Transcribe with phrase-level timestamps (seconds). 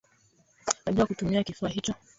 [0.85, 1.93] Najua kutumia kifaa hicho